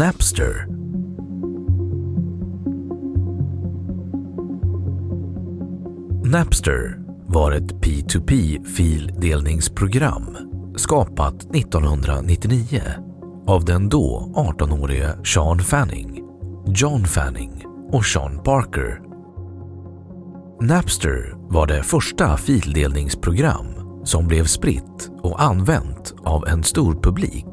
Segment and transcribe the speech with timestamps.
[0.00, 0.66] Napster.
[6.24, 10.36] Napster var ett P2P-fildelningsprogram
[10.76, 12.82] skapat 1999
[13.46, 16.24] av den då 18-årige Sean Fanning,
[16.66, 19.00] John Fanning och Sean Parker.
[20.60, 23.66] Napster var det första fildelningsprogram
[24.04, 27.49] som blev spritt och använt av en stor publik.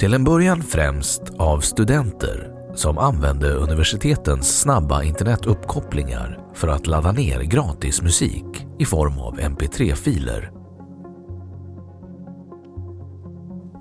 [0.00, 7.40] Till en början främst av studenter som använde universitetens snabba internetuppkopplingar för att ladda ner
[7.40, 10.50] gratis musik i form av mp3-filer.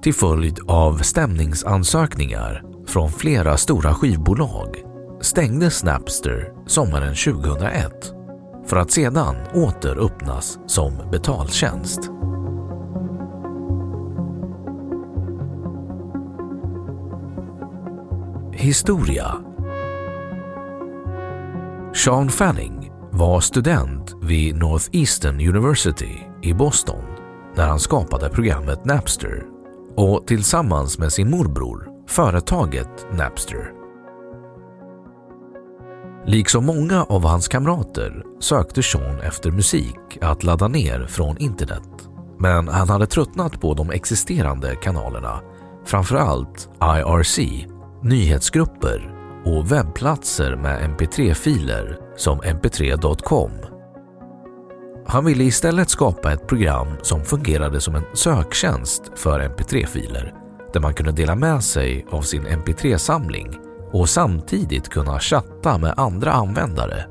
[0.04, 4.76] Till följd av stämningsansökningar från flera stora skivbolag
[5.22, 8.14] stängdes Snapster sommaren 2001
[8.66, 12.19] för att sedan åter öppnas som betaltjänst.
[18.60, 19.36] Historia
[21.96, 27.04] Sean Fanning var student vid Northeastern University i Boston
[27.56, 29.44] när han skapade programmet Napster
[29.96, 33.72] och tillsammans med sin morbror företaget Napster.
[36.26, 42.10] Liksom många av hans kamrater sökte Sean efter musik att ladda ner från internet.
[42.40, 45.42] Men han hade tröttnat på de existerande kanalerna,
[45.86, 47.40] framförallt IRC,
[48.04, 49.16] nyhetsgrupper
[49.46, 53.52] och webbplatser med mp3-filer som mp3.com.
[55.08, 60.34] Han ville istället skapa ett program som fungerade som en söktjänst för mp3-filer
[60.74, 63.58] där man kunde dela med sig av sin mp3-samling
[63.92, 67.06] och samtidigt kunna chatta med andra användare.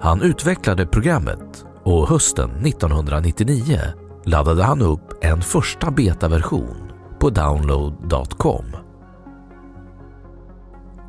[0.00, 3.80] Han utvecklade programmet och hösten 1999
[4.24, 8.64] laddade han upp en första betaversion på download.com.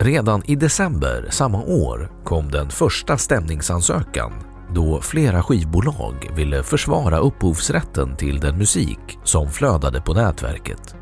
[0.03, 4.31] Redan i december samma år kom den första stämningsansökan
[4.75, 10.95] då flera skivbolag ville försvara upphovsrätten till den musik som flödade på nätverket.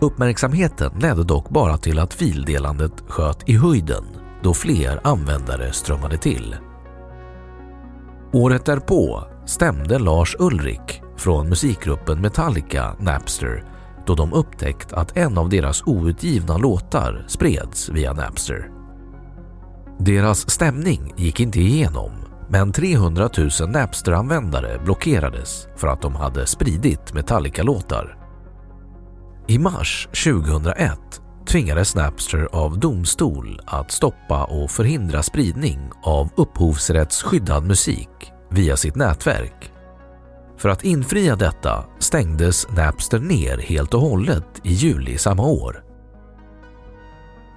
[0.00, 4.04] Uppmärksamheten ledde dock bara till att fildelandet sköt i höjden
[4.42, 6.56] då fler användare strömmade till.
[8.32, 13.73] Året därpå stämde Lars Ulrik från musikgruppen Metallica Napster
[14.06, 18.70] då de upptäckt att en av deras outgivna låtar spreds via Napster.
[19.98, 22.10] Deras stämning gick inte igenom
[22.48, 28.16] men 300 000 Napster-användare blockerades för att de hade spridit Metallica-låtar.
[29.46, 30.98] I mars 2001
[31.48, 39.73] tvingades Napster av domstol att stoppa och förhindra spridning av upphovsrättsskyddad musik via sitt nätverk.
[40.56, 45.84] För att infria detta stängdes Napster ner helt och hållet i juli samma år.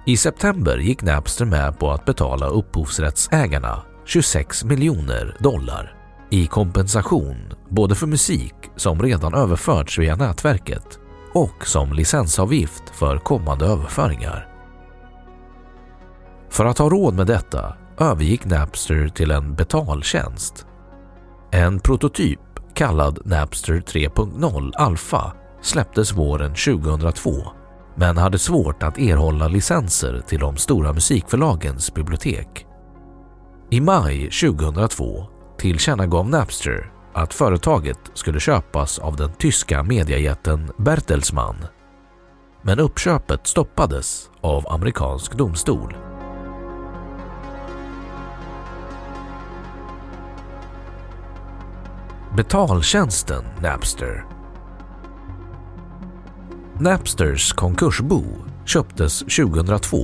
[0.06, 5.94] I september gick Napster med på att betala upphovsrättsägarna 26 miljoner dollar
[6.30, 7.36] i kompensation
[7.68, 10.98] både för musik som redan överförts via nätverket
[11.34, 14.48] och som licensavgift för kommande överföringar.
[16.50, 20.66] För att ha råd med detta övergick Napster till en betaltjänst.
[21.50, 22.40] En prototyp
[22.78, 25.32] kallad Napster 3.0 Alpha
[25.62, 27.30] släpptes våren 2002
[27.96, 32.66] men hade svårt att erhålla licenser till de stora musikförlagens bibliotek.
[33.70, 35.26] I maj 2002
[35.58, 41.56] tillkännagav Napster att företaget skulle köpas av den tyska mediajätten Bertelsmann.
[42.62, 46.07] Men uppköpet stoppades av amerikansk domstol.
[52.38, 54.24] Betaltjänsten Napster
[56.80, 58.22] Napsters konkursbo
[58.66, 59.98] köptes 2002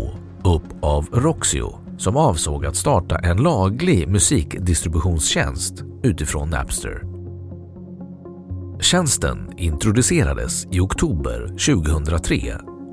[0.44, 7.02] upp av Roxio som avsåg att starta en laglig musikdistributionstjänst utifrån Napster.
[8.80, 12.38] Tjänsten introducerades i oktober 2003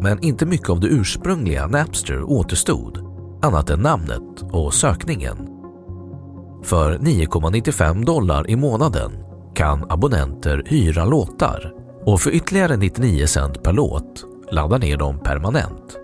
[0.01, 2.97] men inte mycket av det ursprungliga Napster återstod
[3.43, 5.37] annat än namnet och sökningen.
[6.63, 11.73] För 9,95 dollar i månaden kan abonnenter hyra låtar
[12.05, 15.97] och för ytterligare 99 cent per låt ladda ner dem permanent.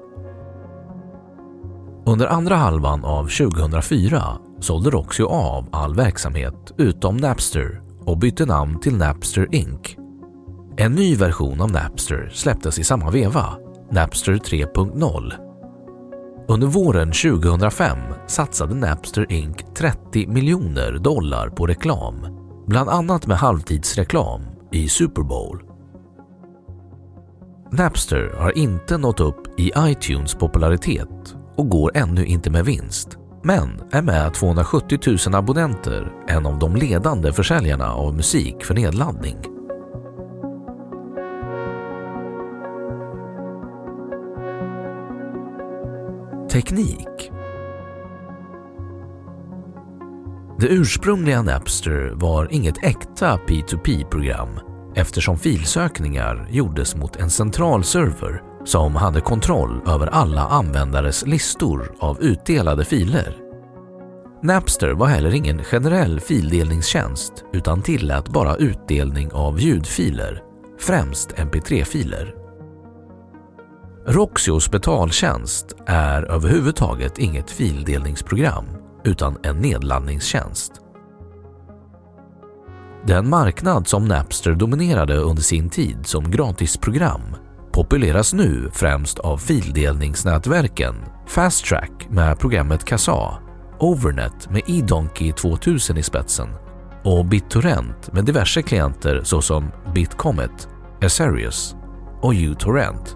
[2.05, 4.21] Under andra halvan av 2004
[4.59, 9.97] sålde Roxy av all verksamhet utom Napster och bytte namn till Napster Inc.
[10.77, 13.45] En ny version av Napster släpptes i samma veva,
[13.91, 15.33] Napster 3.0.
[16.47, 17.97] Under våren 2005
[18.27, 22.36] satsade Napster Inc 30 miljoner dollar på reklam,
[22.67, 24.41] bland annat med halvtidsreklam
[24.71, 25.61] i Super Bowl.
[27.71, 33.81] Napster har inte nått upp i iTunes popularitet och går ännu inte med vinst, men
[33.91, 39.37] är med 270 000 abonnenter en av de ledande försäljarna av musik för nedladdning.
[46.51, 47.31] Teknik
[50.59, 54.49] Det ursprungliga Napster var inget äkta P2P-program
[54.95, 62.21] eftersom filsökningar gjordes mot en central server som hade kontroll över alla användares listor av
[62.21, 63.37] utdelade filer.
[64.43, 70.43] Napster var heller ingen generell fildelningstjänst utan tillät bara utdelning av ljudfiler,
[70.79, 72.35] främst mp3-filer.
[74.07, 80.71] Roxios betaltjänst är överhuvudtaget inget fildelningsprogram utan en nedladdningstjänst.
[83.05, 87.21] Den marknad som Napster dominerade under sin tid som gratisprogram
[87.71, 90.95] populeras nu främst av fildelningsnätverken
[91.27, 93.37] Fasttrack med programmet Kazaa,
[93.79, 96.47] Overnet med eDonkey 2000 i spetsen
[97.03, 100.67] och BitTorrent med diverse klienter såsom BitComet,
[101.01, 101.75] Aserius
[102.21, 103.15] och uTorrent.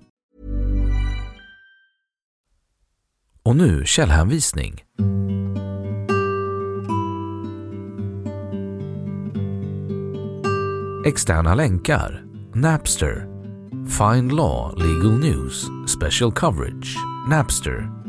[3.43, 4.83] Och nu källhänvisning.
[11.05, 12.23] Externa länkar.
[12.55, 13.27] Napster.
[13.87, 16.97] Find Law Legal News Special Coverage.
[17.29, 18.00] Napster